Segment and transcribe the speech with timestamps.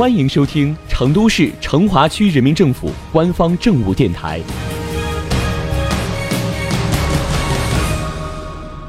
[0.00, 4.40] 欢迎收听成都市成华区人民政府官方政务电台《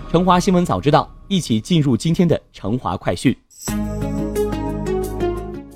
[0.09, 3.35] 成华新闻早知道》，一起进入今天的成华快讯。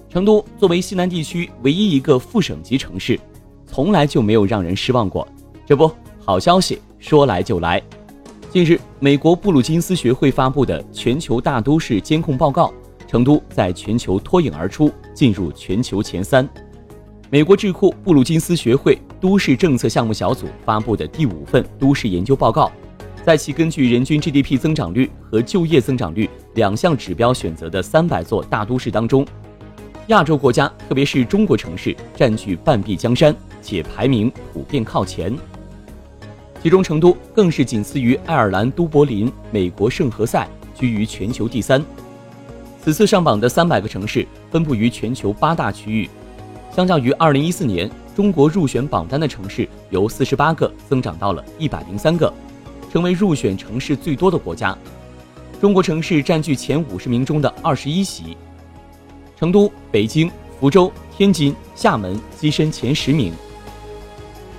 [0.10, 3.20] 成都作为西南地区唯一一个副省级城市，
[3.68, 5.28] 从来就没有让人失望过。
[5.66, 5.92] 这不，
[6.24, 7.84] 好消息说来就来。
[8.50, 12.74] 近日，美国布鲁金斯学会发布的全球大都市监控报告，
[13.08, 16.48] 成都在全球脱颖而出，进入全球前三。
[17.30, 22.72] 美国智库布鲁金斯学会都市政策项目小组发布的第五份都市研究报告，
[23.26, 29.26] 在其根据人均 GDP 增长率和就业增长率两项指标选择的三百座大都市当中，
[30.08, 35.36] 亚洲国家，特别是中国城市，占据半壁江山，且排名普遍靠前。
[36.62, 41.84] 其中，成都更是仅次于爱尔兰都柏林、美国圣何塞，居于全球第三。
[42.86, 46.08] 此次上榜的三百个城市分布于全球八大区域，
[46.72, 52.32] 相较于二零一四年，中国入选榜单的城市由四十八个增长到了一百零三个，
[52.94, 54.78] 成为入选城市最多的国家。
[55.60, 58.38] 中国城市占据前五十名中的二十一席，
[59.36, 63.34] 成都、北京、福州、天津、厦门跻身前十名，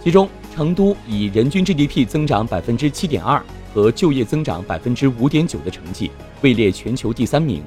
[0.02, 0.28] 其中。
[0.52, 6.10] 成都以人均 GDP 增长百分之七点二和就业增长百分之五点九的成绩
[6.40, 7.62] 位列全球第三名，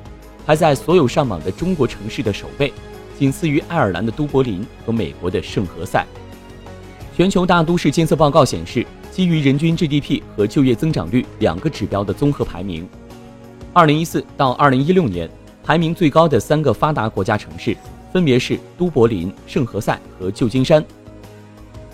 [0.50, 2.74] 排在所有上榜的中国城市的首位，
[3.20, 6.04] 仅次于爱尔兰的都柏林和美国的圣何塞。
[7.16, 12.90] 全球大都市监测报告显示，基于人均 GDP 和就业增长率两个指标的综合排名，
[13.74, 15.30] 二零一四到二零一六年
[15.64, 17.78] 排名最高的三个发达国家城市
[18.12, 20.84] 分别是都柏林、圣何塞和旧金山。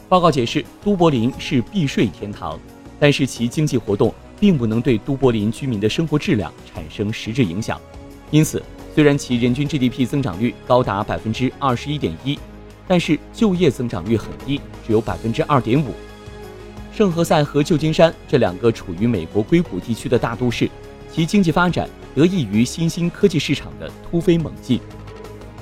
[0.08, 2.58] 报告解释，都柏林是避税天堂，
[3.02, 7.78] 但是其经济活动并不能对都柏林居民的生活质量产生实质影响。
[8.31, 8.61] 因此，
[8.93, 12.37] 虽然其人均 GDP 增长率高达百分之二十一点一，
[12.87, 15.93] 但是就业增长率很低，只有百分之二点五。
[16.93, 20.69] 圣何塞和旧金山这两个处于美国硅谷地区的大都市，
[21.11, 24.80] 其经济发展得益于新兴科技市场的突飞猛进。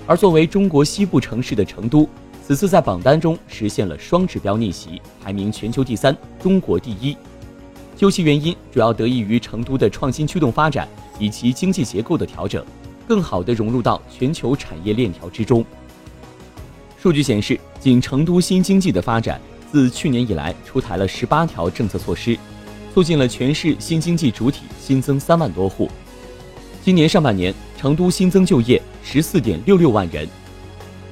[0.05, 2.07] 而作为中国西部城市的成都。
[2.45, 7.15] 此次在榜单中实现了双指标逆袭，排名全球第三，中国第一。
[7.95, 10.87] 究其原因，主要得益于成都的创新驱动发展
[11.19, 12.65] 以及经济结构的调整，
[13.07, 15.63] 更好地融入到全球产业链条之中。
[16.99, 19.39] 数据显示，仅成都新经济的发展，
[19.71, 22.37] 自去年以来出台了十八条政策措施，
[22.93, 25.89] 促进了全市新经济主体新增三万多户。
[26.83, 30.27] 今年上半年，成都新增就业十四点六六万人。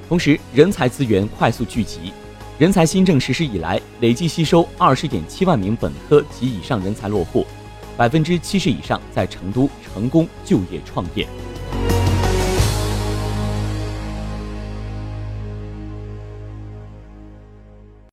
[0.08, 2.12] 同时，人才资源快速聚集，
[2.58, 7.46] 人才新政实施以来，累计吸收二十点七万名本科及以上人才落户，
[7.96, 11.26] 百分之七十以上在成都成功就业创业。